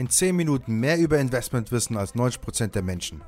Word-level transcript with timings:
In 0.00 0.08
10 0.08 0.34
Minuten 0.34 0.80
mehr 0.80 0.96
über 0.96 1.18
Investment 1.18 1.70
wissen 1.72 1.94
als 1.98 2.14
90% 2.14 2.68
der 2.68 2.80
Menschen. 2.80 3.20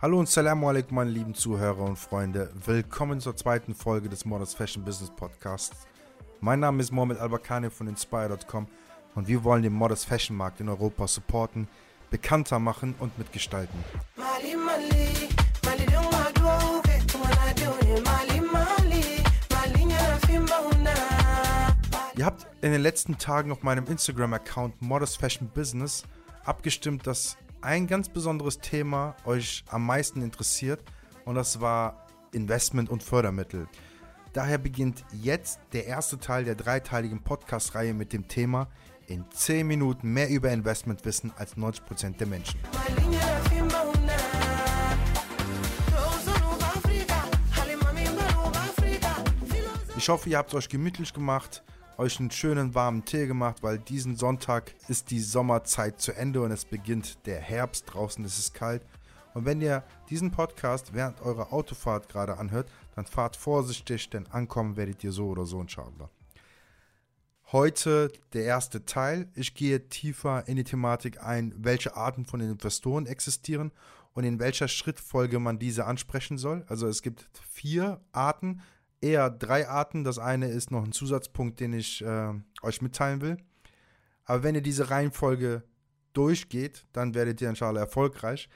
Hallo 0.00 0.18
und 0.18 0.30
Salam 0.30 0.64
alaikum, 0.64 0.94
meine 0.94 1.10
lieben 1.10 1.34
Zuhörer 1.34 1.82
und 1.82 1.98
Freunde. 1.98 2.50
Willkommen 2.64 3.20
zur 3.20 3.36
zweiten 3.36 3.74
Folge 3.74 4.08
des 4.08 4.24
Modest 4.24 4.56
Fashion 4.56 4.82
Business 4.82 5.10
Podcasts. 5.14 5.86
Mein 6.40 6.60
Name 6.60 6.80
ist 6.80 6.90
Mohamed 6.90 7.18
Albakani 7.18 7.68
von 7.68 7.86
Inspire.com 7.86 8.66
und 9.14 9.28
wir 9.28 9.44
wollen 9.44 9.62
den 9.62 9.74
Modest 9.74 10.06
Fashion 10.06 10.38
Markt 10.38 10.60
in 10.60 10.70
Europa 10.70 11.06
supporten, 11.06 11.68
bekannter 12.08 12.58
machen 12.58 12.94
und 12.98 13.18
mitgestalten. 13.18 13.78
Ihr 22.16 22.26
habt 22.26 22.46
in 22.60 22.72
den 22.72 22.82
letzten 22.82 23.18
Tagen 23.18 23.52
auf 23.52 23.62
meinem 23.62 23.86
Instagram-Account 23.86 24.82
Modest 24.82 25.18
Fashion 25.18 25.48
Business 25.48 26.02
abgestimmt, 26.44 27.06
dass 27.06 27.36
ein 27.60 27.86
ganz 27.86 28.08
besonderes 28.08 28.58
Thema 28.58 29.14
euch 29.24 29.64
am 29.68 29.86
meisten 29.86 30.20
interessiert 30.20 30.82
und 31.24 31.36
das 31.36 31.60
war 31.60 32.06
Investment 32.32 32.90
und 32.90 33.02
Fördermittel. 33.02 33.68
Daher 34.32 34.58
beginnt 34.58 35.04
jetzt 35.12 35.60
der 35.72 35.86
erste 35.86 36.18
Teil 36.18 36.44
der 36.44 36.56
dreiteiligen 36.56 37.22
Podcast-Reihe 37.22 37.94
mit 37.94 38.12
dem 38.12 38.26
Thema 38.26 38.68
in 39.06 39.24
10 39.30 39.66
Minuten 39.66 40.12
mehr 40.12 40.28
über 40.30 40.50
Investment 40.50 41.04
wissen 41.04 41.32
als 41.36 41.56
90% 41.56 42.16
der 42.16 42.26
Menschen. 42.26 42.58
Ich 49.96 50.08
hoffe, 50.08 50.30
ihr 50.30 50.38
habt 50.38 50.50
es 50.50 50.54
euch 50.56 50.68
gemütlich 50.68 51.12
gemacht 51.12 51.62
euch 52.00 52.18
einen 52.18 52.30
schönen 52.30 52.74
warmen 52.74 53.04
Tee 53.04 53.26
gemacht, 53.26 53.62
weil 53.62 53.78
diesen 53.78 54.16
Sonntag 54.16 54.74
ist 54.88 55.10
die 55.10 55.20
Sommerzeit 55.20 56.00
zu 56.00 56.12
Ende 56.12 56.40
und 56.40 56.50
es 56.50 56.64
beginnt 56.64 57.26
der 57.26 57.38
Herbst. 57.38 57.92
Draußen 57.92 58.24
ist 58.24 58.38
es 58.38 58.54
kalt. 58.54 58.86
Und 59.34 59.44
wenn 59.44 59.60
ihr 59.60 59.84
diesen 60.08 60.30
Podcast 60.30 60.94
während 60.94 61.20
eurer 61.20 61.52
Autofahrt 61.52 62.08
gerade 62.08 62.38
anhört, 62.38 62.70
dann 62.96 63.04
fahrt 63.04 63.36
vorsichtig, 63.36 64.08
denn 64.08 64.26
ankommen 64.28 64.76
werdet 64.76 65.04
ihr 65.04 65.12
so 65.12 65.26
oder 65.26 65.44
so, 65.44 65.60
inshallah. 65.60 66.08
Heute 67.52 68.10
der 68.32 68.44
erste 68.44 68.86
Teil. 68.86 69.28
Ich 69.34 69.52
gehe 69.52 69.90
tiefer 69.90 70.48
in 70.48 70.56
die 70.56 70.64
Thematik 70.64 71.22
ein, 71.22 71.52
welche 71.58 71.96
Arten 71.96 72.24
von 72.24 72.40
Investoren 72.40 73.04
existieren 73.04 73.72
und 74.14 74.24
in 74.24 74.40
welcher 74.40 74.68
Schrittfolge 74.68 75.38
man 75.38 75.58
diese 75.58 75.84
ansprechen 75.84 76.38
soll. 76.38 76.64
Also 76.66 76.86
es 76.86 77.02
gibt 77.02 77.28
vier 77.50 78.00
Arten 78.12 78.62
eher 79.00 79.30
drei 79.30 79.68
Arten. 79.68 80.04
Das 80.04 80.18
eine 80.18 80.48
ist 80.48 80.70
noch 80.70 80.84
ein 80.84 80.92
Zusatzpunkt, 80.92 81.60
den 81.60 81.72
ich 81.72 82.04
äh, 82.04 82.32
euch 82.62 82.82
mitteilen 82.82 83.20
will. 83.20 83.36
Aber 84.24 84.42
wenn 84.42 84.54
ihr 84.54 84.62
diese 84.62 84.90
Reihenfolge 84.90 85.62
durchgeht, 86.12 86.86
dann 86.92 87.14
werdet 87.14 87.40
ihr 87.40 87.48
inshallah 87.48 87.80
erfolgreich. 87.80 88.48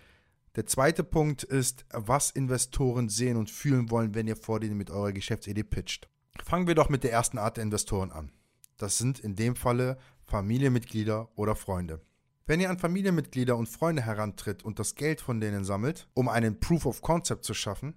Der 0.56 0.66
zweite 0.66 1.02
Punkt 1.02 1.42
ist, 1.42 1.84
was 1.90 2.30
Investoren 2.30 3.08
sehen 3.08 3.36
und 3.36 3.50
fühlen 3.50 3.90
wollen, 3.90 4.14
wenn 4.14 4.28
ihr 4.28 4.36
vor 4.36 4.60
denen 4.60 4.76
mit 4.76 4.90
eurer 4.90 5.12
Geschäftsidee 5.12 5.64
pitcht. 5.64 6.08
Fangen 6.44 6.66
wir 6.66 6.74
doch 6.74 6.88
mit 6.88 7.02
der 7.02 7.12
ersten 7.12 7.38
Art 7.38 7.56
der 7.56 7.64
Investoren 7.64 8.12
an. 8.12 8.30
Das 8.76 8.98
sind 8.98 9.18
in 9.18 9.34
dem 9.34 9.56
Falle 9.56 9.98
Familienmitglieder 10.26 11.28
oder 11.36 11.56
Freunde. 11.56 12.00
Wenn 12.46 12.60
ihr 12.60 12.70
an 12.70 12.78
Familienmitglieder 12.78 13.56
und 13.56 13.68
Freunde 13.68 14.02
herantritt 14.02 14.64
und 14.64 14.78
das 14.78 14.94
Geld 14.94 15.20
von 15.20 15.40
denen 15.40 15.64
sammelt, 15.64 16.08
um 16.14 16.28
einen 16.28 16.60
Proof 16.60 16.86
of 16.86 17.00
Concept 17.02 17.44
zu 17.44 17.54
schaffen, 17.54 17.94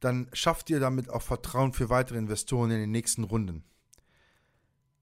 dann 0.00 0.28
schafft 0.32 0.70
ihr 0.70 0.80
damit 0.80 1.08
auch 1.10 1.22
Vertrauen 1.22 1.72
für 1.72 1.88
weitere 1.88 2.18
Investoren 2.18 2.70
in 2.70 2.80
den 2.80 2.90
nächsten 2.90 3.24
Runden. 3.24 3.64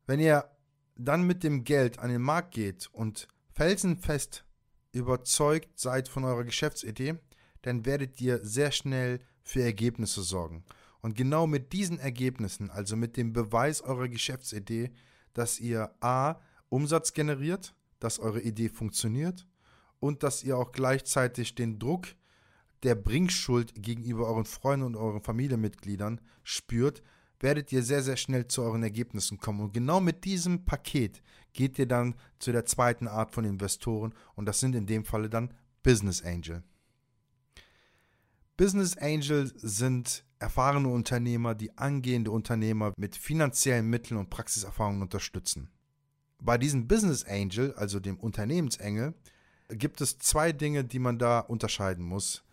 Wenn 0.06 0.20
ihr 0.20 0.44
dann 0.96 1.26
mit 1.26 1.42
dem 1.42 1.64
Geld 1.64 1.98
an 1.98 2.10
den 2.10 2.22
Markt 2.22 2.54
geht 2.54 2.88
und 2.92 3.26
felsenfest 3.52 4.44
überzeugt 4.92 5.78
seid 5.78 6.08
von 6.08 6.24
eurer 6.24 6.44
Geschäftsidee, 6.44 7.16
dann 7.62 7.84
werdet 7.84 8.20
ihr 8.20 8.44
sehr 8.44 8.70
schnell 8.70 9.20
für 9.42 9.62
Ergebnisse 9.62 10.22
sorgen. 10.22 10.64
Und 11.00 11.16
genau 11.16 11.46
mit 11.46 11.72
diesen 11.72 11.98
Ergebnissen, 11.98 12.70
also 12.70 12.96
mit 12.96 13.16
dem 13.16 13.32
Beweis 13.32 13.82
eurer 13.82 14.08
Geschäftsidee, 14.08 14.92
dass 15.32 15.60
ihr 15.60 15.94
A 16.00 16.40
Umsatz 16.68 17.12
generiert, 17.12 17.74
dass 17.98 18.18
eure 18.18 18.40
Idee 18.40 18.68
funktioniert 18.68 19.46
und 20.00 20.22
dass 20.22 20.42
ihr 20.42 20.56
auch 20.56 20.72
gleichzeitig 20.72 21.54
den 21.54 21.78
Druck 21.78 22.08
der 22.84 22.94
Bringschuld 22.94 23.74
gegenüber 23.74 24.26
euren 24.28 24.44
Freunden 24.44 24.86
und 24.86 24.96
euren 24.96 25.22
Familienmitgliedern 25.22 26.20
spürt, 26.42 27.02
werdet 27.40 27.72
ihr 27.72 27.82
sehr, 27.82 28.02
sehr 28.02 28.16
schnell 28.16 28.46
zu 28.46 28.62
euren 28.62 28.82
Ergebnissen 28.82 29.38
kommen. 29.38 29.60
Und 29.60 29.72
genau 29.72 30.00
mit 30.00 30.24
diesem 30.24 30.64
Paket 30.64 31.22
geht 31.52 31.78
ihr 31.78 31.86
dann 31.86 32.14
zu 32.38 32.52
der 32.52 32.64
zweiten 32.64 33.08
Art 33.08 33.32
von 33.32 33.44
Investoren 33.44 34.14
und 34.34 34.46
das 34.46 34.60
sind 34.60 34.74
in 34.74 34.86
dem 34.86 35.04
Falle 35.04 35.28
dann 35.28 35.52
Business 35.82 36.22
Angel. 36.22 36.62
Business 38.56 38.96
Angel 38.96 39.50
sind 39.56 40.24
erfahrene 40.38 40.88
Unternehmer, 40.88 41.54
die 41.54 41.76
angehende 41.76 42.30
Unternehmer 42.30 42.92
mit 42.96 43.16
finanziellen 43.16 43.88
Mitteln 43.88 44.18
und 44.18 44.30
Praxiserfahrungen 44.30 45.02
unterstützen. 45.02 45.70
Bei 46.40 46.58
diesem 46.58 46.86
Business 46.86 47.24
Angel, 47.24 47.74
also 47.74 47.98
dem 47.98 48.18
Unternehmensengel, 48.18 49.14
gibt 49.70 50.00
es 50.00 50.18
zwei 50.18 50.52
Dinge, 50.52 50.84
die 50.84 50.98
man 50.98 51.18
da 51.18 51.40
unterscheiden 51.40 52.04
muss. 52.04 52.43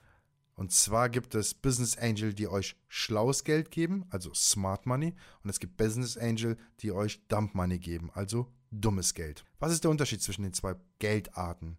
Und 0.56 0.72
zwar 0.72 1.10
gibt 1.10 1.34
es 1.36 1.54
Business 1.54 1.98
Angel, 1.98 2.34
die 2.34 2.48
euch 2.48 2.76
schlaues 2.88 3.44
Geld 3.44 3.72
geben, 3.72 4.06
also 4.10 4.34
Smart 4.34 4.86
Money. 4.86 5.16
Und 5.44 5.50
es 5.50 5.60
gibt 5.60 5.78
Business 5.78 6.18
Angel, 6.18 6.58
die 6.82 6.92
euch 6.92 7.26
Dump 7.28 7.56
Money 7.56 7.80
geben, 7.80 8.12
also 8.14 8.52
dummes 8.70 9.14
Geld. 9.14 9.44
Was 9.60 9.72
ist 9.72 9.84
der 9.84 9.92
Unterschied 9.92 10.22
zwischen 10.22 10.44
den 10.44 10.54
zwei 10.54 10.76
Geldarten? 11.00 11.78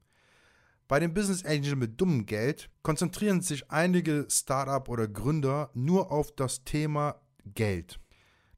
Bei 0.88 1.00
dem 1.00 1.14
Business 1.14 1.44
Angel 1.44 1.76
mit 1.76 2.00
dummem 2.00 2.26
Geld 2.26 2.70
konzentrieren 2.82 3.40
sich 3.40 3.70
einige 3.70 4.26
Startup 4.28 4.88
oder 4.88 5.08
Gründer 5.08 5.70
nur 5.74 6.10
auf 6.10 6.32
das 6.34 6.64
Thema 6.64 7.20
Geld. 7.44 7.98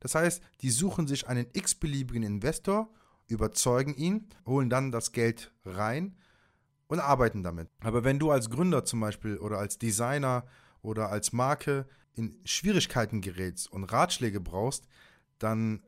Das 0.00 0.14
heißt, 0.14 0.42
die 0.60 0.70
suchen 0.70 1.06
sich 1.06 1.28
einen 1.28 1.46
x-beliebigen 1.52 2.24
Investor, 2.24 2.92
überzeugen 3.28 3.94
ihn, 3.94 4.28
holen 4.46 4.68
dann 4.68 4.90
das 4.90 5.12
Geld 5.12 5.52
rein 5.64 6.16
und 6.86 7.00
arbeiten 7.00 7.42
damit. 7.42 7.68
Aber 7.80 8.04
wenn 8.04 8.18
du 8.18 8.30
als 8.30 8.50
Gründer 8.50 8.84
zum 8.84 9.00
Beispiel 9.00 9.38
oder 9.38 9.58
als 9.58 9.78
Designer 9.78 10.44
oder 10.82 11.10
als 11.10 11.32
Marke 11.32 11.86
in 12.14 12.36
Schwierigkeiten 12.44 13.20
gerätst 13.20 13.70
und 13.70 13.84
Ratschläge 13.84 14.40
brauchst, 14.40 14.86
dann 15.38 15.82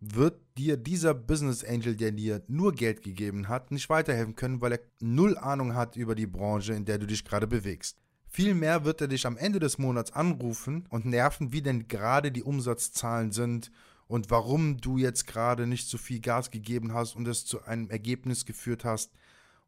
wird 0.00 0.40
dir 0.56 0.76
dieser 0.76 1.12
Business 1.12 1.62
Angel, 1.62 1.94
der 1.94 2.10
dir 2.10 2.42
nur 2.48 2.72
Geld 2.72 3.02
gegeben 3.02 3.48
hat, 3.48 3.70
nicht 3.70 3.90
weiterhelfen 3.90 4.34
können, 4.34 4.60
weil 4.60 4.72
er 4.72 4.80
null 5.00 5.36
Ahnung 5.36 5.74
hat 5.74 5.96
über 5.96 6.14
die 6.14 6.26
Branche, 6.26 6.72
in 6.72 6.86
der 6.86 6.98
du 6.98 7.06
dich 7.06 7.24
gerade 7.24 7.46
bewegst. 7.46 7.98
Vielmehr 8.26 8.84
wird 8.84 9.00
er 9.00 9.08
dich 9.08 9.26
am 9.26 9.36
Ende 9.36 9.58
des 9.58 9.78
Monats 9.78 10.12
anrufen 10.12 10.86
und 10.88 11.04
nerven, 11.04 11.52
wie 11.52 11.62
denn 11.62 11.88
gerade 11.88 12.32
die 12.32 12.44
Umsatzzahlen 12.44 13.32
sind 13.32 13.70
und 14.06 14.30
warum 14.30 14.78
du 14.78 14.98
jetzt 14.98 15.26
gerade 15.26 15.66
nicht 15.66 15.88
so 15.88 15.98
viel 15.98 16.20
Gas 16.20 16.50
gegeben 16.50 16.94
hast 16.94 17.14
und 17.16 17.28
es 17.28 17.44
zu 17.44 17.64
einem 17.64 17.90
Ergebnis 17.90 18.46
geführt 18.46 18.84
hast, 18.84 19.12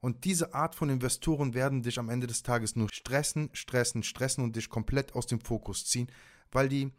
und 0.03 0.25
diese 0.25 0.53
Art 0.53 0.75
von 0.75 0.91
Investoren 0.91 1.55
werden 1.55 1.83
dich 1.83 2.01
am 2.01 2.09
Ende 2.09 2.27
des 2.27 2.43
Tages 2.43 2.75
nur 2.75 2.89
stressen, 2.93 3.51
stressen, 3.53 4.03
stressen 4.03 4.43
und 4.43 4.57
dich 4.57 4.69
komplett 4.69 5.15
aus 5.15 5.29
dem 5.29 5.41
Fokus 5.41 5.87
ziehen, 5.87 6.11
weil 6.51 6.69
die 6.69 6.93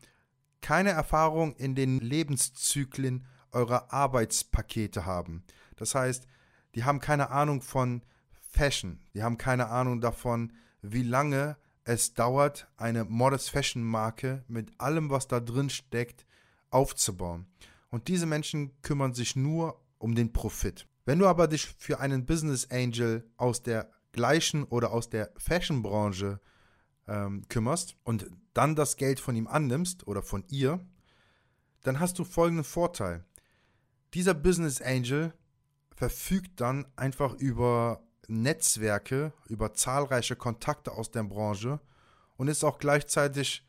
keine 0.61 0.91
Erfahrung 0.91 1.53
in 1.57 1.75
den 1.75 1.99
Lebenszyklen 1.99 3.27
eurer 3.51 3.91
Arbeitspakete 3.91 5.05
haben. 5.05 5.43
Das 5.75 5.95
heißt, 5.95 6.27
die 6.75 6.85
haben 6.85 7.01
keine 7.01 7.29
Ahnung 7.29 7.61
von 7.61 8.03
Fashion, 8.39 9.01
die 9.13 9.21
haben 9.21 9.37
keine 9.37 9.67
Ahnung 9.67 9.99
davon, 9.99 10.53
wie 10.81 11.03
lange 11.03 11.57
es 11.83 12.13
dauert, 12.13 12.69
eine 12.77 13.03
Modest 13.03 13.49
Fashion 13.49 13.83
Marke 13.83 14.45
mit 14.47 14.79
allem, 14.79 15.09
was 15.09 15.27
da 15.27 15.41
drin 15.41 15.69
steckt, 15.69 16.25
aufzubauen. 16.69 17.47
Und 17.89 18.07
diese 18.07 18.27
Menschen 18.27 18.81
kümmern 18.81 19.13
sich 19.13 19.35
nur 19.35 19.81
um 19.97 20.15
den 20.15 20.31
Profit. 20.31 20.87
Wenn 21.05 21.19
du 21.19 21.27
aber 21.27 21.47
dich 21.47 21.67
für 21.77 21.99
einen 21.99 22.25
Business 22.25 22.69
Angel 22.71 23.29
aus 23.37 23.61
der 23.61 23.89
gleichen 24.11 24.63
oder 24.63 24.91
aus 24.91 25.09
der 25.09 25.31
Fashion-Branche 25.37 26.39
ähm, 27.07 27.43
kümmerst 27.49 27.95
und 28.03 28.29
dann 28.53 28.75
das 28.75 28.95
Geld 28.95 29.19
von 29.19 29.35
ihm 29.35 29.47
annimmst 29.47 30.07
oder 30.07 30.21
von 30.21 30.45
ihr, 30.49 30.79
dann 31.81 31.99
hast 31.99 32.19
du 32.19 32.23
folgenden 32.23 32.63
Vorteil. 32.63 33.25
Dieser 34.13 34.33
Business 34.33 34.81
Angel 34.81 35.33
verfügt 35.95 36.61
dann 36.61 36.85
einfach 36.95 37.33
über 37.33 38.03
Netzwerke, 38.27 39.33
über 39.49 39.73
zahlreiche 39.73 40.35
Kontakte 40.35 40.91
aus 40.91 41.11
der 41.11 41.23
Branche 41.23 41.81
und 42.37 42.47
ist 42.47 42.63
auch 42.63 42.79
gleichzeitig 42.79 43.67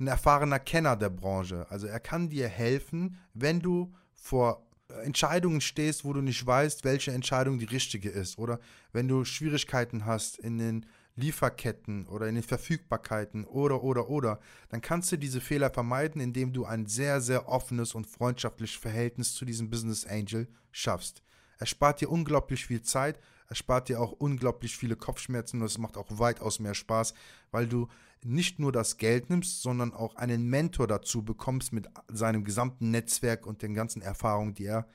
ein 0.00 0.08
erfahrener 0.08 0.58
Kenner 0.58 0.96
der 0.96 1.10
Branche. 1.10 1.66
Also 1.70 1.86
er 1.86 2.00
kann 2.00 2.28
dir 2.28 2.48
helfen, 2.48 3.18
wenn 3.34 3.60
du 3.60 3.94
vor 4.12 4.66
Entscheidungen 5.02 5.60
stehst, 5.60 6.04
wo 6.04 6.12
du 6.12 6.20
nicht 6.20 6.44
weißt, 6.46 6.84
welche 6.84 7.12
Entscheidung 7.12 7.58
die 7.58 7.64
richtige 7.64 8.10
ist. 8.10 8.38
Oder 8.38 8.60
wenn 8.92 9.08
du 9.08 9.24
Schwierigkeiten 9.24 10.06
hast 10.06 10.38
in 10.38 10.58
den 10.58 10.86
Lieferketten 11.16 12.06
oder 12.06 12.26
in 12.26 12.34
den 12.34 12.44
Verfügbarkeiten 12.44 13.44
oder, 13.44 13.82
oder, 13.82 14.08
oder, 14.08 14.40
dann 14.70 14.80
kannst 14.80 15.12
du 15.12 15.18
diese 15.18 15.40
Fehler 15.40 15.70
vermeiden, 15.70 16.20
indem 16.20 16.52
du 16.52 16.64
ein 16.64 16.86
sehr, 16.86 17.20
sehr 17.20 17.48
offenes 17.48 17.94
und 17.94 18.06
freundschaftliches 18.06 18.80
Verhältnis 18.80 19.34
zu 19.34 19.44
diesem 19.44 19.68
Business 19.68 20.06
Angel 20.06 20.48
schaffst. 20.70 21.22
Er 21.62 21.66
spart 21.66 22.00
dir 22.00 22.10
unglaublich 22.10 22.66
viel 22.66 22.82
Zeit, 22.82 23.20
erspart 23.48 23.88
dir 23.88 24.00
auch 24.00 24.10
unglaublich 24.10 24.76
viele 24.76 24.96
Kopfschmerzen 24.96 25.60
und 25.60 25.66
es 25.66 25.78
macht 25.78 25.96
auch 25.96 26.08
weitaus 26.18 26.58
mehr 26.58 26.74
Spaß, 26.74 27.14
weil 27.52 27.68
du 27.68 27.86
nicht 28.24 28.58
nur 28.58 28.72
das 28.72 28.96
Geld 28.96 29.30
nimmst, 29.30 29.62
sondern 29.62 29.94
auch 29.94 30.16
einen 30.16 30.50
Mentor 30.50 30.88
dazu 30.88 31.24
bekommst 31.24 31.72
mit 31.72 31.86
seinem 32.08 32.42
gesamten 32.42 32.90
Netzwerk 32.90 33.46
und 33.46 33.62
den 33.62 33.74
ganzen 33.74 34.02
Erfahrungen, 34.02 34.54
die 34.54 34.64
er 34.64 34.88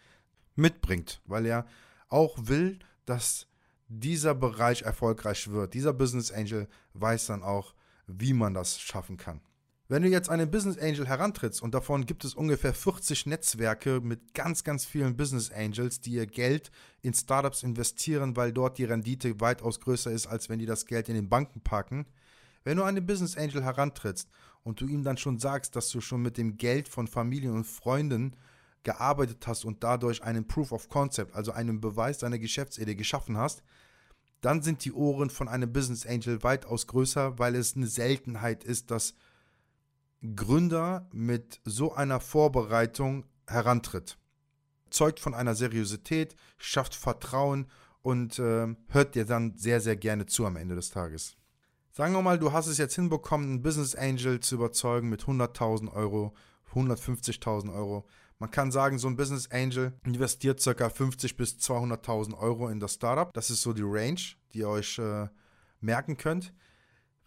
mitbringt, 0.57 1.21
weil 1.23 1.45
er 1.45 1.65
auch 2.09 2.37
will, 2.37 2.79
dass 3.05 3.47
dieser 3.87 4.35
Bereich 4.35 4.81
erfolgreich 4.81 5.47
wird. 5.47 5.73
Dieser 5.73 5.93
Business 5.93 6.33
Angel 6.33 6.67
weiß 6.95 7.27
dann 7.27 7.43
auch, 7.43 7.75
wie 8.07 8.33
man 8.33 8.53
das 8.53 8.77
schaffen 8.77 9.15
kann. 9.15 9.39
Wenn 9.89 10.03
du 10.03 10.09
jetzt 10.09 10.29
einen 10.29 10.51
Business 10.51 10.77
Angel 10.77 11.07
herantrittst 11.07 11.61
und 11.61 11.73
davon 11.73 12.05
gibt 12.05 12.25
es 12.25 12.33
ungefähr 12.33 12.73
40 12.73 13.25
Netzwerke 13.25 14.01
mit 14.01 14.33
ganz, 14.33 14.65
ganz 14.65 14.83
vielen 14.83 15.15
Business 15.15 15.49
Angels, 15.49 16.01
die 16.01 16.11
ihr 16.11 16.27
Geld 16.27 16.71
in 17.01 17.13
Startups 17.13 17.63
investieren, 17.63 18.35
weil 18.35 18.51
dort 18.51 18.77
die 18.79 18.83
Rendite 18.83 19.39
weitaus 19.39 19.79
größer 19.79 20.11
ist, 20.11 20.27
als 20.27 20.49
wenn 20.49 20.59
die 20.59 20.65
das 20.65 20.87
Geld 20.87 21.07
in 21.07 21.15
den 21.15 21.29
Banken 21.29 21.61
packen. 21.61 22.05
Wenn 22.65 22.75
du 22.75 22.83
einen 22.83 23.05
Business 23.05 23.37
Angel 23.37 23.63
herantrittst 23.63 24.29
und 24.63 24.81
du 24.81 24.87
ihm 24.87 25.03
dann 25.03 25.15
schon 25.15 25.39
sagst, 25.39 25.77
dass 25.77 25.89
du 25.89 26.01
schon 26.01 26.21
mit 26.21 26.37
dem 26.37 26.57
Geld 26.57 26.89
von 26.89 27.07
Familien 27.07 27.53
und 27.53 27.63
Freunden 27.63 28.35
gearbeitet 28.83 29.47
hast 29.47 29.63
und 29.63 29.85
dadurch 29.85 30.21
einen 30.21 30.49
Proof 30.49 30.73
of 30.73 30.89
Concept, 30.89 31.33
also 31.33 31.53
einen 31.53 31.79
Beweis 31.79 32.17
deiner 32.17 32.39
Geschäftsidee 32.39 32.95
geschaffen 32.95 33.37
hast, 33.37 33.63
dann 34.41 34.61
sind 34.61 34.83
die 34.83 34.91
Ohren 34.91 35.29
von 35.29 35.47
einem 35.47 35.71
Business 35.71 36.05
Angel 36.05 36.43
weitaus 36.43 36.87
größer, 36.87 37.39
weil 37.39 37.55
es 37.55 37.77
eine 37.77 37.87
Seltenheit 37.87 38.65
ist, 38.65 38.91
dass 38.91 39.13
Gründer 40.35 41.07
mit 41.11 41.61
so 41.63 41.93
einer 41.93 42.19
Vorbereitung 42.19 43.25
herantritt. 43.47 44.17
Zeugt 44.89 45.19
von 45.19 45.33
einer 45.33 45.55
Seriosität, 45.55 46.35
schafft 46.57 46.95
Vertrauen 46.95 47.67
und 48.01 48.39
äh, 48.39 48.67
hört 48.87 49.15
dir 49.15 49.25
dann 49.25 49.55
sehr, 49.57 49.81
sehr 49.81 49.95
gerne 49.95 50.25
zu 50.25 50.45
am 50.45 50.55
Ende 50.55 50.75
des 50.75 50.89
Tages. 50.89 51.35
Sagen 51.91 52.13
wir 52.13 52.21
mal, 52.21 52.39
du 52.39 52.51
hast 52.51 52.67
es 52.67 52.77
jetzt 52.77 52.95
hinbekommen, 52.95 53.47
einen 53.47 53.61
Business 53.63 53.95
Angel 53.95 54.39
zu 54.39 54.55
überzeugen 54.55 55.09
mit 55.09 55.23
100.000 55.23 55.91
Euro, 55.91 56.33
150.000 56.73 57.73
Euro. 57.73 58.07
Man 58.39 58.51
kann 58.51 58.71
sagen, 58.71 58.99
so 58.99 59.07
ein 59.07 59.15
Business 59.15 59.49
Angel 59.49 59.93
investiert 60.05 60.63
ca. 60.63 60.89
50 60.89 61.37
bis 61.37 61.57
200.000 61.57 62.37
Euro 62.37 62.69
in 62.69 62.79
das 62.79 62.93
Startup. 62.93 63.33
Das 63.33 63.49
ist 63.49 63.61
so 63.61 63.73
die 63.73 63.83
Range, 63.83 64.21
die 64.53 64.59
ihr 64.59 64.69
euch 64.69 64.99
äh, 64.99 65.27
merken 65.81 66.17
könnt. 66.17 66.53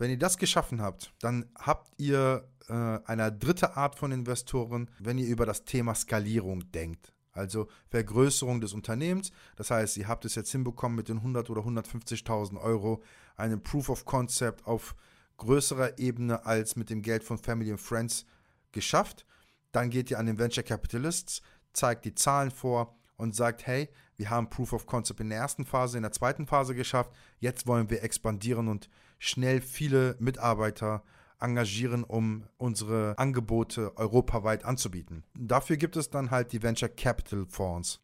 Wenn 0.01 0.11
ihr 0.11 0.19
das 0.19 0.39
geschaffen 0.39 0.81
habt, 0.81 1.13
dann 1.21 1.45
habt 1.59 1.93
ihr 1.99 2.49
äh, 2.71 2.73
eine 3.05 3.31
dritte 3.31 3.77
Art 3.77 3.97
von 3.97 4.13
Investoren, 4.13 4.89
wenn 4.99 5.19
ihr 5.19 5.27
über 5.27 5.45
das 5.45 5.67
Thema 5.67 5.95
Skalierung 5.95 6.73
denkt. 6.73 7.13
Also 7.33 7.69
Vergrößerung 7.91 8.63
des 8.63 8.73
Unternehmens. 8.73 9.31
Das 9.57 9.71
heißt, 9.71 9.99
ihr 9.99 10.09
habt 10.09 10.25
es 10.25 10.37
jetzt 10.37 10.53
hinbekommen 10.53 10.97
mit 10.97 11.11
den 11.11 11.19
100 11.19 11.51
oder 11.51 11.61
150.000 11.61 12.59
Euro, 12.59 13.03
einen 13.37 13.63
Proof 13.63 13.91
of 13.91 14.07
Concept 14.07 14.67
auf 14.67 14.95
größerer 15.37 15.99
Ebene 15.99 16.47
als 16.47 16.77
mit 16.77 16.89
dem 16.89 17.03
Geld 17.03 17.23
von 17.23 17.37
Family 17.37 17.71
and 17.71 17.79
Friends 17.79 18.25
geschafft. 18.73 19.27
Dann 19.71 19.91
geht 19.91 20.11
ihr 20.11 20.19
an 20.19 20.25
den 20.25 20.39
Venture 20.39 20.65
Capitalists, 20.65 21.43
zeigt 21.75 22.07
die 22.07 22.15
Zahlen 22.15 22.51
vor 22.51 22.99
und 23.21 23.35
sagt, 23.35 23.67
hey, 23.67 23.89
wir 24.17 24.31
haben 24.31 24.51
Proof 24.51 24.73
of 24.73 24.87
Concept 24.87 25.21
in 25.21 25.31
der 25.31 25.39
ersten 25.39 25.65
Phase, 25.65 25.97
in 25.97 26.03
der 26.03 26.13
zweiten 26.13 26.47
Phase 26.47 26.75
geschafft. 26.75 27.13
Jetzt 27.39 27.67
wollen 27.67 27.91
wir 27.91 28.03
expandieren 28.03 28.69
und 28.69 28.91
schnell 29.19 29.61
viele 29.61 30.17
Mitarbeiter 30.19 31.03
engagieren, 31.39 32.05
um 32.05 32.45
unsere 32.59 33.15
Angebote 33.19 33.97
europaweit 33.97 34.65
anzubieten. 34.65 35.25
Dafür 35.35 35.77
gibt 35.77 35.97
es 35.97 36.11
dann 36.11 36.31
halt 36.31 36.53
die 36.53 36.63
Venture 36.63 36.89
Capital 36.89 37.47
Fonds. 37.47 38.01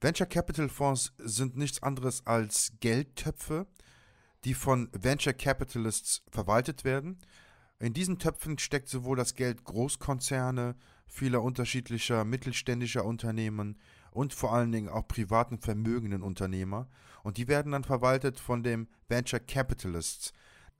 Venture 0.00 0.26
Capital 0.26 0.68
Fonds 0.68 1.12
sind 1.18 1.56
nichts 1.56 1.82
anderes 1.82 2.26
als 2.26 2.72
Geldtöpfe, 2.80 3.66
die 4.44 4.54
von 4.54 4.88
Venture 4.92 5.32
Capitalists 5.32 6.22
verwaltet 6.30 6.84
werden. 6.84 7.18
In 7.78 7.92
diesen 7.94 8.18
Töpfen 8.18 8.58
steckt 8.58 8.88
sowohl 8.88 9.16
das 9.16 9.34
Geld 9.34 9.64
Großkonzerne, 9.64 10.74
vieler 11.06 11.42
unterschiedlicher 11.42 12.24
mittelständischer 12.24 13.04
Unternehmen 13.04 13.78
und 14.12 14.32
vor 14.32 14.52
allen 14.52 14.70
Dingen 14.70 14.88
auch 14.88 15.08
privaten 15.08 15.58
vermögenden 15.58 16.22
Unternehmer. 16.22 16.88
Und 17.22 17.36
die 17.38 17.48
werden 17.48 17.72
dann 17.72 17.84
verwaltet 17.84 18.38
von 18.38 18.62
dem 18.62 18.88
Venture 19.08 19.40
Capitalists. 19.40 20.32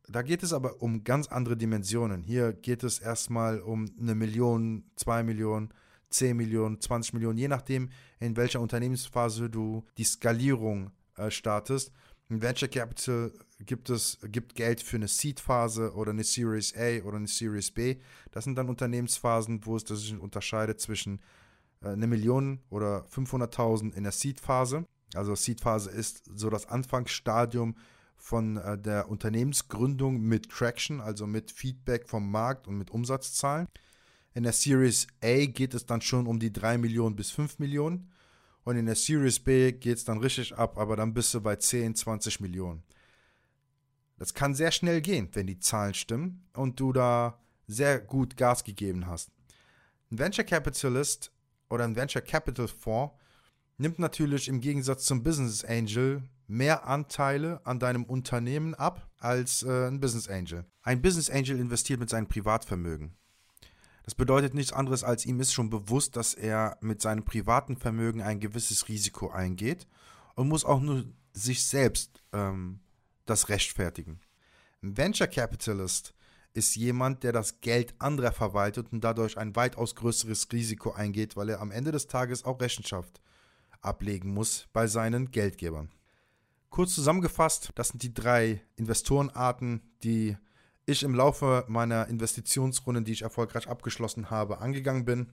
Da 0.09 0.23
geht 0.23 0.43
es 0.43 0.53
aber 0.53 0.83
um 0.83 1.05
ganz 1.05 1.29
andere 1.29 1.57
Dimensionen. 1.57 2.23
Hier 2.23 2.53
geht 2.53 2.85
es 2.85 2.99
erstmal 2.99 3.61
um 3.61 3.91
eine 4.01 4.15
Million, 4.15 4.85
zwei 4.97 5.23
Millionen, 5.23 5.73
zehn 6.11 6.37
Millionen, 6.37 6.81
20 6.81 7.15
Millionen, 7.15 7.39
je 7.39 7.49
nachdem, 7.49 7.89
in 8.21 8.37
welcher 8.37 8.61
Unternehmensphase 8.61 9.49
du 9.49 9.85
die 9.97 10.05
Skalierung 10.05 10.91
äh, 11.17 11.31
startest. 11.31 11.93
In 12.29 12.43
Venture 12.43 12.69
Capital 12.69 13.33
gibt 13.61 13.91
es 13.91 14.19
gibt 14.25 14.55
Geld 14.55 14.83
für 14.83 14.97
eine 14.97 15.09
Seed-Phase 15.09 15.95
oder 15.95 16.11
eine 16.11 16.25
Series 16.25 16.75
A 16.77 17.03
oder 17.05 17.17
eine 17.17 17.27
Series 17.27 17.71
B. 17.71 17.97
Das 18.31 18.45
sind 18.45 18.57
dann 18.57 18.69
Unternehmensphasen, 18.69 19.65
wo 19.67 19.77
es 19.77 19.83
sich 19.83 20.19
unterscheidet 20.19 20.81
zwischen 20.81 21.21
eine 21.83 22.07
Million 22.07 22.61
oder 22.71 23.05
500.000 23.07 23.95
in 23.95 24.05
der 24.05 24.13
Seed-Phase. 24.13 24.87
Also 25.15 25.35
Seed-Phase 25.35 25.91
ist 25.91 26.25
so 26.35 26.51
das 26.51 26.67
Anfangsstadium 26.67 27.77
von 28.17 28.57
äh, 28.57 28.79
der 28.79 29.09
Unternehmensgründung 29.09 30.21
mit 30.21 30.49
Traction, 30.49 31.01
also 31.01 31.27
mit 31.27 31.51
Feedback 31.51 32.09
vom 32.09 32.31
Markt 32.31 32.69
und 32.69 32.79
mit 32.79 32.91
Umsatzzahlen. 32.91 33.69
In 34.35 34.45
der 34.45 34.53
Series 34.53 35.09
A 35.23 35.47
geht 35.47 35.75
es 35.75 35.87
dann 35.87 36.01
schon 36.01 36.27
um 36.27 36.39
die 36.39 36.53
3 36.53 36.79
Millionen 36.79 37.17
bis 37.17 37.31
5 37.31 37.59
Millionen. 37.59 38.11
Und 38.65 38.77
in 38.77 38.87
der 38.87 38.95
Series 38.95 39.41
B 39.41 39.73
geht 39.73 39.99
es 39.99 40.05
dann 40.05 40.19
richtig 40.19 40.57
ab, 40.57 40.79
aber 40.79 40.95
dann 40.97 41.13
bist 41.13 41.35
du 41.35 41.41
bei 41.41 41.57
10, 41.57 41.97
20 41.97 42.41
Millionen. 42.41 42.85
Das 44.19 44.35
kann 44.35 44.55
sehr 44.55 44.71
schnell 44.71 45.01
gehen, 45.01 45.29
wenn 45.33 45.49
die 45.49 45.59
Zahlen 45.59 45.95
stimmen 45.95 46.47
und 46.55 46.79
du 46.79 46.93
da 46.93 47.41
sehr 47.67 47.99
gut 47.99 48.37
Gas 48.37 48.63
gegeben 48.63 49.09
hast. 49.09 49.33
Ein 50.13 50.21
Venture 50.21 50.45
Capitalist 50.45 51.32
oder 51.73 51.85
ein 51.85 51.97
Venture 51.97 52.21
Capital 52.21 52.69
Fonds 52.69 53.15
nimmt 53.79 53.99
natürlich 53.99 54.47
im 54.49 54.61
Gegensatz 54.61 55.07
zum 55.07 55.23
Business 55.23 55.65
Angel 55.65 56.23
mehr 56.47 56.87
Anteile 56.87 57.65
an 57.65 57.79
deinem 57.79 58.05
Unternehmen 58.05 58.75
ab 58.75 59.11
als 59.19 59.63
äh, 59.63 59.89
ein 59.89 59.99
Business 59.99 60.29
Angel. 60.29 60.67
Ein 60.83 61.01
Business 61.01 61.31
Angel 61.31 61.59
investiert 61.59 61.99
mit 61.99 62.11
seinem 62.11 62.29
Privatvermögen. 62.29 63.17
Das 64.05 64.15
bedeutet 64.15 64.53
nichts 64.53 64.73
anderes, 64.73 65.03
als 65.03 65.25
ihm 65.25 65.41
ist 65.41 65.55
schon 65.55 65.71
bewusst, 65.71 66.17
dass 66.17 66.35
er 66.35 66.77
mit 66.83 67.01
seinem 67.01 67.25
privaten 67.25 67.79
Vermögen 67.79 68.21
ein 68.21 68.41
gewisses 68.41 68.89
Risiko 68.89 69.31
eingeht 69.31 69.87
und 70.35 70.49
muss 70.49 70.67
auch 70.67 70.81
nur 70.81 71.05
sich 71.33 71.65
selbst 71.65 72.23
ähm, 72.33 72.81
das 73.25 73.49
rechtfertigen. 73.49 74.21
Ein 74.83 74.99
Venture 74.99 75.29
Capitalist 75.29 76.13
ist 76.55 76.77
jemand, 76.77 77.23
der 77.23 77.33
das 77.33 77.61
Geld 77.61 77.95
anderer 77.99 78.33
verwaltet 78.33 78.93
und 78.93 79.03
dadurch 79.03 79.39
ein 79.39 79.57
weitaus 79.57 79.95
größeres 79.95 80.49
Risiko 80.53 80.93
eingeht, 80.93 81.37
weil 81.37 81.49
er 81.49 81.61
am 81.61 81.71
Ende 81.71 81.93
des 81.93 82.07
Tages 82.07 82.45
auch 82.45 82.61
Rechenschaft 82.61 83.21
ablegen 83.81 84.33
muss 84.33 84.69
bei 84.73 84.87
seinen 84.87 85.31
Geldgebern. 85.31 85.91
Kurz 86.71 86.95
zusammengefasst, 86.95 87.73
das 87.75 87.89
sind 87.89 88.03
die 88.03 88.15
drei 88.15 88.63
Investorenarten, 88.77 89.83
die 90.03 90.37
ich 90.87 91.03
im 91.03 91.15
Laufe 91.15 91.65
meiner 91.69 92.09
Investitionsrunden, 92.09 93.05
die 93.05 93.13
ich 93.13 93.23
erfolgreich 93.23 93.69
abgeschlossen 93.69 94.31
habe, 94.31 94.59
angegangen 94.59 95.05
bin. 95.05 95.33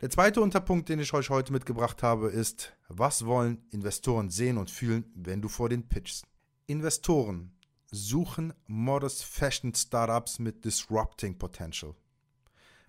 Der 0.00 0.10
zweite 0.10 0.40
Unterpunkt, 0.40 0.88
den 0.88 0.98
ich 0.98 1.14
euch 1.14 1.30
heute 1.30 1.52
mitgebracht 1.52 2.02
habe, 2.02 2.28
ist, 2.28 2.76
was 2.88 3.24
wollen 3.24 3.64
Investoren 3.70 4.30
sehen 4.30 4.58
und 4.58 4.70
fühlen, 4.70 5.10
wenn 5.14 5.40
du 5.40 5.48
vor 5.48 5.68
den 5.68 5.88
pitchst? 5.88 6.26
Investoren 6.66 7.53
suchen 7.94 8.52
Modest 8.66 9.24
Fashion 9.24 9.72
Startups 9.74 10.38
mit 10.38 10.64
Disrupting 10.64 11.38
Potential. 11.38 11.94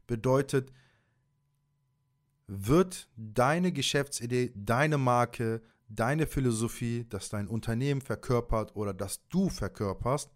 Bedeutet, 0.07 0.71
wird 2.47 3.09
deine 3.15 3.71
Geschäftsidee, 3.71 4.51
deine 4.55 4.97
Marke, 4.97 5.61
deine 5.89 6.27
Philosophie, 6.27 7.05
dass 7.09 7.29
dein 7.29 7.47
Unternehmen 7.47 8.01
verkörpert 8.01 8.75
oder 8.75 8.93
dass 8.93 9.27
du 9.29 9.49
verkörperst, 9.49 10.31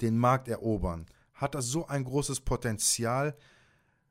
den 0.00 0.18
Markt 0.18 0.48
erobern? 0.48 1.06
Hat 1.34 1.54
das 1.54 1.66
so 1.66 1.86
ein 1.86 2.04
großes 2.04 2.40
Potenzial, 2.40 3.36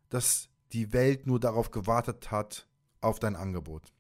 dass 0.10 0.50
die 0.74 0.92
Welt 0.94 1.28
nur 1.28 1.40
darauf 1.40 1.72
gewartet 1.72 2.32
hat, 2.32 2.68
auf 3.02 3.20
dein 3.20 3.36
Angebot? 3.36 3.94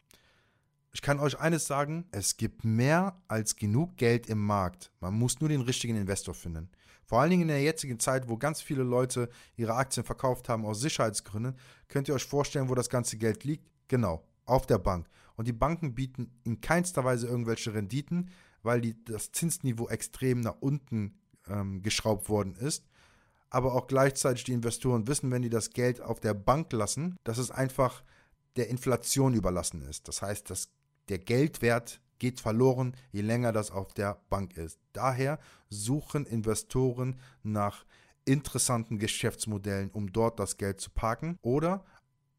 Ich 0.98 1.04
kann 1.04 1.20
euch 1.20 1.40
eines 1.40 1.68
sagen, 1.68 2.06
es 2.10 2.38
gibt 2.38 2.66
mehr 2.66 3.22
als 3.28 3.56
genug 3.56 3.98
Geld 3.98 4.26
im 4.26 4.44
Markt. 4.44 4.92
Man 5.00 5.14
muss 5.14 5.40
nur 5.40 5.48
den 5.48 5.62
richtigen 5.62 5.96
Investor 5.96 6.34
finden. 6.34 6.72
Vor 7.06 7.22
allen 7.22 7.30
Dingen 7.30 7.44
in 7.44 7.48
der 7.50 7.62
jetzigen 7.62 8.00
Zeit, 8.00 8.28
wo 8.28 8.36
ganz 8.36 8.64
viele 8.64 8.82
Leute 8.82 9.30
ihre 9.58 9.76
Aktien 9.76 10.04
verkauft 10.04 10.50
haben 10.50 10.66
aus 10.66 10.82
Sicherheitsgründen, 10.82 11.56
könnt 11.88 12.08
ihr 12.08 12.16
euch 12.16 12.26
vorstellen, 12.26 12.68
wo 12.68 12.74
das 12.74 12.90
ganze 12.90 13.16
Geld 13.18 13.44
liegt? 13.44 13.70
Genau, 13.88 14.26
auf 14.46 14.66
der 14.66 14.80
Bank. 14.80 15.08
Und 15.36 15.48
die 15.48 15.54
Banken 15.54 15.94
bieten 15.94 16.32
in 16.44 16.62
keinster 16.62 17.04
Weise 17.04 17.28
irgendwelche 17.28 17.76
Renditen, 17.76 18.32
weil 18.64 18.82
die, 18.82 18.96
das 19.06 19.32
Zinsniveau 19.32 19.90
extrem 19.90 20.42
nach 20.42 20.56
unten 20.62 21.20
ähm, 21.48 21.84
geschraubt 21.84 22.28
worden 22.28 22.56
ist. 22.56 22.88
Aber 23.52 23.76
auch 23.76 23.86
gleichzeitig 23.86 24.46
die 24.46 24.54
Investoren 24.54 25.06
wissen, 25.06 25.30
wenn 25.30 25.44
die 25.44 25.52
das 25.52 25.70
Geld 25.70 26.02
auf 26.02 26.20
der 26.20 26.34
Bank 26.34 26.74
lassen, 26.74 27.18
dass 27.24 27.38
es 27.38 27.52
einfach 27.52 28.02
der 28.56 28.70
Inflation 28.70 29.36
überlassen 29.36 29.84
ist. 29.84 30.08
Das 30.08 30.24
heißt, 30.24 30.50
dass 30.50 30.70
der 31.10 31.20
Geldwert 31.20 32.02
geht 32.20 32.40
verloren, 32.40 32.96
je 33.12 33.22
länger 33.22 33.52
das 33.52 33.72
auf 33.72 33.94
der 33.94 34.22
Bank 34.30 34.58
ist. 34.58 34.80
Daher 34.94 35.40
suchen 35.70 36.26
Investoren 36.26 37.20
nach 37.44 37.86
interessanten 38.26 39.00
Geschäftsmodellen, 39.00 39.90
um 39.92 40.12
dort 40.12 40.40
das 40.40 40.58
Geld 40.58 40.82
zu 40.82 40.90
parken 40.90 41.38
oder 41.42 41.86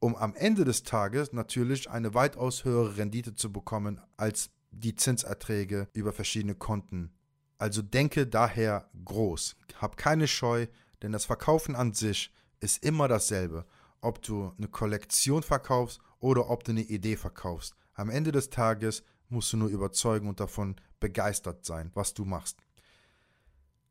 um 0.01 0.15
am 0.15 0.35
Ende 0.35 0.65
des 0.65 0.83
Tages 0.83 1.33
natürlich 1.33 1.91
eine 1.91 2.15
weitaus 2.15 2.65
höhere 2.65 2.97
Rendite 2.97 3.35
zu 3.35 3.53
bekommen 3.53 4.01
als 4.17 4.51
die 4.71 4.95
Zinserträge 4.95 5.89
über 5.93 6.13
verschiedene 6.13 6.55
Konten. 6.55 7.13
Also 7.59 7.83
denke 7.83 8.27
daher 8.27 8.89
groß. 9.05 9.57
Hab 9.81 9.97
keine 9.97 10.29
Scheu, 10.29 10.67
denn 11.03 11.13
das 11.13 11.25
Verkaufen 11.25 11.75
an 11.75 11.95
sich 11.95 12.33
ist 12.61 12.85
immer 12.85 13.09
dasselbe. 13.09 13.67
Ob 14.01 14.23
du 14.23 14.53
eine 14.57 14.69
Kollektion 14.69 15.43
verkaufst 15.43 16.01
oder 16.21 16.51
ob 16.51 16.63
du 16.63 16.73
eine 16.73 16.83
Idee 16.83 17.17
verkaufst. 17.17 17.75
Am 17.99 18.11
Ende 18.11 18.31
des 18.31 18.49
Tages 18.49 19.03
musst 19.29 19.53
du 19.53 19.57
nur 19.57 19.71
überzeugen 19.71 20.29
und 20.29 20.39
davon 20.39 20.77
begeistert 21.01 21.65
sein, 21.65 21.91
was 21.95 22.15
du 22.15 22.25
machst. 22.25 22.57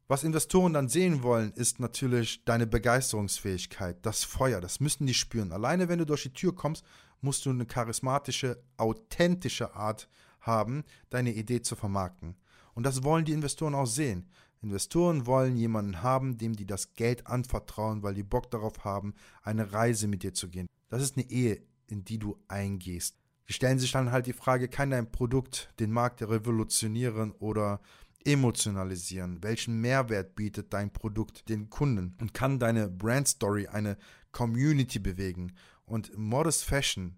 Was 0.07 0.23
Investoren 0.23 0.71
dann 0.71 0.87
sehen 0.87 1.23
wollen, 1.23 1.51
ist 1.51 1.81
natürlich 1.81 2.45
deine 2.45 2.67
Begeisterungsfähigkeit, 2.67 3.97
das 4.03 4.23
Feuer, 4.23 4.61
das 4.61 4.79
müssen 4.79 5.07
die 5.07 5.13
spüren. 5.13 5.51
Alleine 5.51 5.89
wenn 5.89 5.99
du 5.99 6.05
durch 6.05 6.23
die 6.23 6.31
Tür 6.31 6.55
kommst, 6.55 6.85
musst 7.19 7.45
du 7.45 7.49
eine 7.49 7.65
charismatische, 7.65 8.63
authentische 8.77 9.75
Art 9.75 10.07
haben, 10.39 10.85
deine 11.09 11.33
Idee 11.33 11.61
zu 11.61 11.75
vermarkten. 11.75 12.37
Und 12.75 12.85
das 12.85 13.03
wollen 13.03 13.25
die 13.25 13.33
Investoren 13.33 13.75
auch 13.75 13.87
sehen. 13.87 14.29
Investoren 14.61 15.25
wollen 15.25 15.57
jemanden 15.57 16.01
haben, 16.01 16.37
dem 16.37 16.55
die 16.55 16.65
das 16.65 16.93
Geld 16.93 17.27
anvertrauen, 17.27 18.03
weil 18.03 18.13
die 18.13 18.23
Bock 18.23 18.49
darauf 18.51 18.85
haben, 18.85 19.15
eine 19.43 19.73
Reise 19.73 20.07
mit 20.07 20.23
dir 20.23 20.33
zu 20.33 20.47
gehen. 20.47 20.67
Das 20.87 21.01
ist 21.01 21.17
eine 21.17 21.29
Ehe, 21.29 21.61
in 21.87 22.05
die 22.05 22.19
du 22.19 22.37
eingehst. 22.47 23.17
Die 23.47 23.53
stellen 23.53 23.79
sich 23.79 23.91
dann 23.91 24.11
halt 24.11 24.25
die 24.25 24.33
Frage, 24.33 24.67
kann 24.67 24.89
dein 24.89 25.11
Produkt 25.11 25.73
den 25.79 25.91
Markt 25.91 26.21
revolutionieren 26.21 27.31
oder 27.31 27.79
emotionalisieren? 28.25 29.41
Welchen 29.41 29.79
Mehrwert 29.79 30.35
bietet 30.35 30.73
dein 30.73 30.91
Produkt 30.91 31.47
den 31.47 31.69
Kunden? 31.69 32.15
Und 32.19 32.33
kann 32.33 32.59
deine 32.59 32.89
Brand 32.89 33.27
Story 33.27 33.67
eine 33.67 33.97
Community 34.33 34.99
bewegen? 34.99 35.53
Und 35.85 36.17
Modest 36.17 36.65
Fashion 36.65 37.15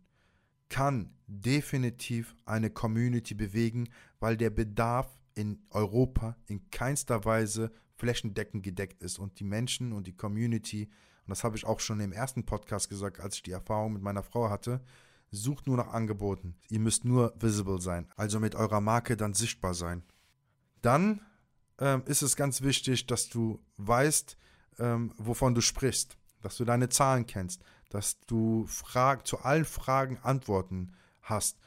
kann 0.70 1.12
definitiv 1.26 2.36
eine 2.46 2.70
Community 2.70 3.34
bewegen, 3.34 3.90
weil 4.20 4.38
der 4.38 4.52
Bedarf 4.52 5.18
in 5.34 5.60
Europa 5.72 6.38
in 6.46 6.70
keinster 6.70 7.26
Weise 7.26 7.72
flächendeckend 7.96 8.64
gedeckt 8.64 9.02
ist 9.02 9.18
und 9.18 9.40
die 9.40 9.44
Menschen 9.44 9.94
und 9.94 10.06
die 10.06 10.16
Community, 10.16 10.90
und 11.26 11.30
das 11.30 11.44
habe 11.44 11.58
ich 11.58 11.66
auch 11.66 11.80
schon 11.80 12.00
im 12.00 12.12
ersten 12.12 12.46
Podcast 12.46 12.90
gesagt, 12.90 13.20
als 13.20 13.36
ich 13.36 13.44
die 13.44 13.52
Erfahrung 13.52 13.94
mit 13.94 14.04
meiner 14.04 14.24
Frau 14.24 14.50
hatte, 14.50 14.82
sucht 15.32 15.68
nur 15.68 15.78
nach 15.78 15.90
Angeboten. 15.90 16.56
Ihr 16.70 16.80
müsst 16.80 17.06
nur 17.06 17.34
visible 17.40 17.82
sein, 17.82 18.08
also 18.16 18.40
mit 18.40 18.56
eurer 18.56 18.82
Marke 18.82 19.18
dann 19.18 19.34
sichtbar 19.34 19.74
sein. 19.74 20.04
Dann 20.82 21.22
ähm, 21.80 22.04
ist 22.06 22.22
es 22.22 22.36
ganz 22.36 22.62
wichtig, 22.62 23.08
dass 23.08 23.30
du 23.30 23.60
weißt, 23.78 24.38
ähm, 24.80 25.14
wovon 25.18 25.56
du 25.56 25.62
sprichst, 25.62 26.18
dass 26.42 26.58
du 26.58 26.66
deine 26.66 26.90
Zahlen 26.90 27.26
kennst, 27.26 27.62
dass 27.90 28.20
du 28.22 28.66
Frag 28.68 29.28
zu 29.28 29.40
allen 29.40 29.66
Fragen 29.66 30.18
Antworten 30.22 30.94
hast. 31.22 31.58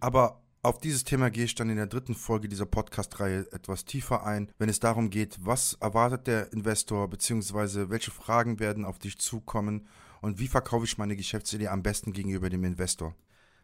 Aber 0.00 0.43
auf 0.64 0.78
dieses 0.78 1.04
Thema 1.04 1.30
gehe 1.30 1.44
ich 1.44 1.54
dann 1.54 1.68
in 1.68 1.76
der 1.76 1.86
dritten 1.86 2.14
Folge 2.14 2.48
dieser 2.48 2.64
Podcast-Reihe 2.64 3.46
etwas 3.52 3.84
tiefer 3.84 4.24
ein, 4.24 4.50
wenn 4.58 4.70
es 4.70 4.80
darum 4.80 5.10
geht, 5.10 5.36
was 5.40 5.74
erwartet 5.74 6.26
der 6.26 6.52
Investor, 6.54 7.08
beziehungsweise 7.08 7.90
welche 7.90 8.10
Fragen 8.10 8.58
werden 8.60 8.86
auf 8.86 8.98
dich 8.98 9.18
zukommen 9.18 9.86
und 10.22 10.38
wie 10.38 10.48
verkaufe 10.48 10.86
ich 10.86 10.96
meine 10.96 11.16
Geschäftsidee 11.16 11.68
am 11.68 11.82
besten 11.82 12.14
gegenüber 12.14 12.48
dem 12.48 12.64
Investor. 12.64 13.14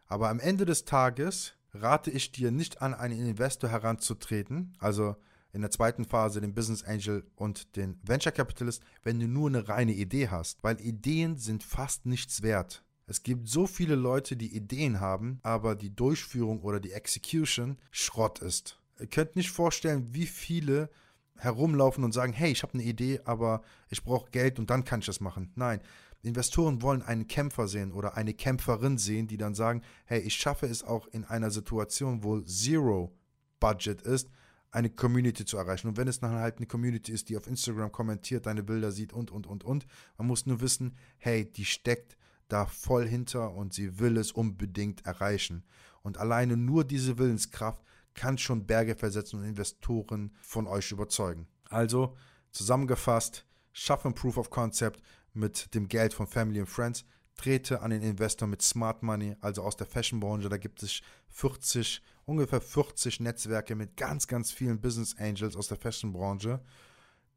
Aber 0.09 0.29
am 0.29 0.41
Ende 0.41 0.67
des 0.67 0.85
Tages 0.85 1.55
rate 1.73 2.11
ich 2.11 2.33
dir 2.33 2.51
nicht 2.51 2.83
an, 2.83 2.93
einen 2.93 3.27
Investor 3.27 3.71
heranzutreten, 3.71 4.75
also 4.79 5.17
in 5.55 5.63
der 5.63 5.71
zweiten 5.71 6.05
Phase 6.05 6.43
den 6.43 6.55
Business 6.55 6.83
Angel 6.85 7.25
und 7.35 7.77
den 7.77 7.99
Venture 8.03 8.33
Capitalist, 8.33 8.83
wenn 9.03 9.19
du 9.19 9.27
nur 9.27 9.49
eine 9.49 9.69
reine 9.69 9.93
Idee 9.93 10.29
hast, 10.29 10.63
weil 10.63 10.79
Ideen 10.83 11.39
sind 11.39 11.65
fast 11.65 12.05
nichts 12.05 12.43
wert. 12.43 12.85
Es 13.11 13.25
gibt 13.25 13.49
so 13.49 13.67
viele 13.67 13.97
Leute, 13.97 14.37
die 14.37 14.55
Ideen 14.55 15.01
haben, 15.01 15.41
aber 15.43 15.75
die 15.75 15.93
Durchführung 15.93 16.61
oder 16.61 16.79
die 16.79 16.93
Execution 16.93 17.77
Schrott 17.91 18.39
ist. 18.39 18.79
Ihr 19.01 19.09
könnt 19.09 19.35
nicht 19.35 19.51
vorstellen, 19.51 20.15
wie 20.15 20.27
viele 20.27 20.91
herumlaufen 21.37 22.05
und 22.05 22.13
sagen, 22.13 22.33
hey, 22.33 22.53
ich 22.53 22.63
habe 22.63 22.75
eine 22.75 22.85
Idee, 22.85 23.19
aber 23.25 23.63
ich 23.89 24.05
brauche 24.05 24.31
Geld 24.31 24.61
und 24.61 24.71
dann 24.71 24.85
kann 24.85 25.01
ich 25.01 25.07
das 25.07 25.19
machen. 25.19 25.51
Nein, 25.57 25.81
Investoren 26.23 26.83
wollen 26.83 27.03
einen 27.03 27.27
Kämpfer 27.27 27.67
sehen 27.67 27.91
oder 27.91 28.17
eine 28.17 28.33
Kämpferin 28.33 28.97
sehen, 28.97 29.27
die 29.27 29.39
dann 29.39 29.57
sagen, 29.57 29.83
hey, 30.05 30.21
ich 30.21 30.37
schaffe 30.37 30.67
es 30.67 30.85
auch 30.85 31.09
in 31.09 31.25
einer 31.25 31.51
Situation, 31.51 32.23
wo 32.23 32.41
Zero 32.43 33.13
Budget 33.59 34.03
ist, 34.03 34.31
eine 34.71 34.89
Community 34.89 35.45
zu 35.45 35.57
erreichen. 35.57 35.89
Und 35.89 35.97
wenn 35.97 36.07
es 36.07 36.21
dann 36.21 36.37
halt 36.37 36.59
eine 36.59 36.67
Community 36.67 37.11
ist, 37.11 37.29
die 37.29 37.37
auf 37.37 37.49
Instagram 37.49 37.91
kommentiert, 37.91 38.47
deine 38.47 38.63
Bilder 38.63 38.93
sieht 38.93 39.13
und, 39.13 39.33
und, 39.33 39.49
und, 39.49 39.65
und, 39.65 39.89
man 40.17 40.29
muss 40.29 40.47
nur 40.47 40.61
wissen, 40.61 40.95
hey, 41.19 41.51
die 41.51 41.65
steckt 41.65 42.17
da 42.53 42.67
voll 42.67 43.07
hinter 43.07 43.55
und 43.55 43.73
sie 43.73 43.99
will 43.99 44.17
es 44.17 44.33
unbedingt 44.33 45.07
erreichen. 45.07 45.65
Und 46.03 46.19
alleine 46.19 46.57
nur 46.57 46.85
diese 46.85 47.19
Willenskraft 47.19 47.83
kann 48.15 48.39
schon 48.39 48.67
Berge 48.67 48.95
versetzen 48.95 49.41
und 49.41 49.47
Investoren 49.47 50.35
von 50.43 50.67
euch 50.67 50.91
überzeugen. 50.91 51.47
Also, 51.69 52.17
zusammengefasst, 52.51 53.47
schaffen 53.73 54.15
Proof 54.15 54.37
of 54.37 54.51
Concept 54.51 55.01
mit 55.33 55.75
dem 55.75 55.89
Geld 55.89 56.13
von 56.13 56.27
Family 56.27 56.61
and 56.61 56.69
Friends, 56.69 57.05
trete 57.37 57.81
an 57.81 57.91
den 57.91 58.03
Investor 58.03 58.49
mit 58.49 58.61
Smart 58.63 59.03
Money, 59.03 59.37
also 59.41 59.63
aus 59.63 59.77
der 59.77 59.87
Fashionbranche. 59.87 60.49
Da 60.49 60.59
gibt 60.59 60.83
es 60.83 61.01
40, 61.29 62.03
ungefähr 62.27 62.61
40 62.61 63.21
Netzwerke 63.21 63.75
mit 63.75 63.97
ganz, 63.97 64.27
ganz 64.27 64.51
vielen 64.51 64.81
Business 64.81 65.17
Angels 65.19 65.57
aus 65.57 65.69
der 65.69 65.79
Fashionbranche. 65.79 66.61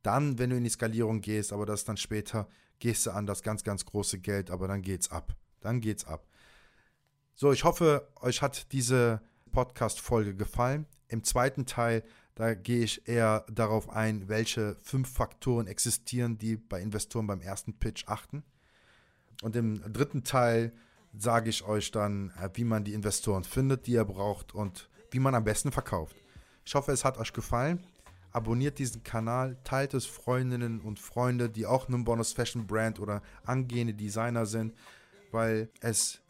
Dann, 0.02 0.38
wenn 0.38 0.50
du 0.50 0.58
in 0.58 0.64
die 0.64 0.70
Skalierung 0.70 1.22
gehst, 1.22 1.54
aber 1.54 1.66
das 1.66 1.86
dann 1.86 1.98
später, 1.98 2.50
gehst 2.80 3.06
du 3.06 3.12
an 3.12 3.26
das 3.26 3.44
ganz, 3.44 3.64
ganz 3.64 3.86
große 3.86 4.20
Geld, 4.20 4.52
aber 4.52 4.68
dann 4.68 4.82
geht's 4.82 5.12
ab. 5.12 5.36
Dann 5.62 5.82
geht's 5.82 6.06
ab. 6.06 6.28
So, 7.36 7.52
ich 7.52 7.64
hoffe, 7.64 8.08
euch 8.22 8.42
hat 8.42 8.72
diese 8.72 9.22
Podcast-Folge 9.52 10.36
gefallen. 10.36 10.86
Im 11.08 11.24
zweiten 11.24 11.66
Teil, 11.66 12.04
da 12.36 12.54
gehe 12.54 12.84
ich 12.84 13.08
eher 13.08 13.46
darauf 13.52 13.90
ein, 13.90 14.28
welche 14.28 14.78
fünf 14.82 15.12
Faktoren 15.12 15.68
existieren, 15.68 16.38
die 16.38 16.58
bei 16.58 16.82
Investoren 16.82 17.28
beim 17.28 17.42
ersten 17.42 17.78
Pitch 17.78 18.08
achten. 18.08 18.44
Und 19.42 19.56
im 19.56 19.82
dritten 19.94 20.24
Teil 20.24 20.74
sage 21.18 21.50
ich 21.50 21.64
euch 21.64 21.92
dann, 21.92 22.32
äh, 22.40 22.50
wie 22.54 22.64
man 22.64 22.84
die 22.84 22.94
Investoren 22.94 23.44
findet, 23.44 23.88
die 23.88 23.94
ihr 23.94 24.06
braucht 24.06 24.54
und 24.54 24.90
wie 25.12 25.20
man 25.20 25.36
am 25.36 25.44
besten 25.44 25.72
verkauft. 25.72 26.16
Ich 26.66 26.76
hoffe, 26.76 26.92
es 26.92 27.06
hat 27.06 27.18
euch 27.18 27.34
gefallen. 27.34 27.86
Abonniert 28.34 28.80
diesen 28.80 29.04
Kanal, 29.04 29.58
teilt 29.64 29.94
es 29.94 30.06
Freundinnen 30.06 30.82
und 30.82 31.00
Freunde, 31.00 31.50
die 31.50 31.66
auch 31.66 31.88
einen 31.88 32.04
Bonus 32.04 32.34
Fashion 32.34 32.66
Brand 32.66 33.00
oder 33.00 33.22
angehende 33.46 33.94
Designer 33.94 34.46
sind, 34.46 34.74
weil 35.32 35.70
es 35.82 36.22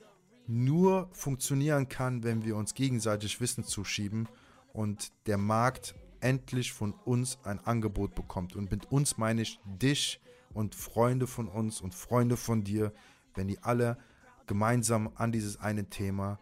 nur 0.46 1.10
funktionieren 1.14 1.88
kann, 1.88 2.24
wenn 2.24 2.44
wir 2.44 2.58
uns 2.58 2.74
gegenseitig 2.74 3.40
Wissen 3.40 3.64
zuschieben 3.64 4.28
und 4.74 5.14
der 5.28 5.38
Markt 5.38 5.96
endlich 6.20 6.74
von 6.74 6.94
uns 7.06 7.40
ein 7.44 7.60
Angebot 7.60 8.16
bekommt. 8.16 8.56
Und 8.56 8.70
mit 8.70 8.92
uns 8.92 9.18
meine 9.18 9.42
ich 9.42 9.60
dich 9.66 10.20
und 10.54 10.76
Freunde 10.76 11.28
von 11.28 11.48
uns 11.48 11.82
und 11.82 11.96
Freunde 11.96 12.38
von 12.38 12.64
dir, 12.64 12.94
wenn 13.36 13.48
die 13.48 13.60
alle 13.60 13.98
gemeinsam 14.46 15.12
an 15.16 15.32
dieses 15.32 15.60
eine 15.60 15.90
Thema 15.90 16.40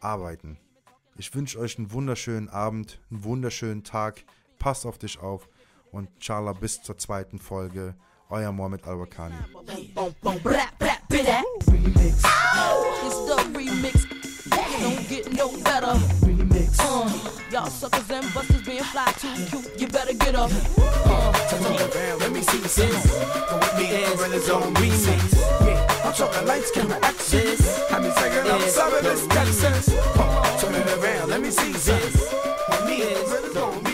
arbeiten. 0.00 0.58
Ich 1.16 1.34
wünsche 1.34 1.58
euch 1.58 1.78
einen 1.78 1.92
wunderschönen 1.92 2.48
Abend, 2.48 3.00
einen 3.10 3.24
wunderschönen 3.24 3.84
Tag. 3.84 4.24
Passt 4.60 4.84
auf 4.84 4.98
dich 4.98 5.18
auf 5.18 5.48
und 5.90 6.08
Charla 6.20 6.52
bis 6.52 6.82
zur 6.82 6.98
zweiten 6.98 7.38
Folge. 7.38 7.94
Euer 8.28 8.52
Mohamed 8.52 8.86
Al-Wakani. 8.86 9.34
Y'all 17.50 17.66
suckers 17.68 18.08
and 18.10 18.32
busters 18.32 18.62
being 18.62 18.84
fly 18.84 19.12
too 19.18 19.34
cute. 19.48 19.80
You 19.80 19.88
better 19.88 20.14
get 20.14 20.36
up. 20.36 20.52
Uh, 20.78 21.32
let 22.20 22.30
me 22.30 22.42
see 22.42 22.58
this. 22.58 22.76
Come 23.48 23.58
with 23.58 23.76
me, 23.76 23.88
gorillas 24.14 24.48
on 24.50 24.72
remix. 24.74 25.34
Yeah, 25.66 26.04
I'm 26.04 26.12
talking 26.12 26.46
lights, 26.46 26.70
camera, 26.70 26.98
action. 27.02 27.56
I'm 27.90 28.04
just 28.04 28.18
taking 28.18 28.48
up 28.48 28.60
some 28.60 28.94
of 28.94 29.02
this 29.02 29.26
nonsense. 29.26 29.86
Turn 30.60 30.74
it 30.74 30.86
around, 31.02 31.30
let 31.30 31.40
me 31.40 31.50
see 31.50 31.72
this. 31.72 32.32
With 32.68 32.86
me, 32.86 32.98
gorillas 32.98 33.56
on 33.56 33.72
remix. 33.80 33.89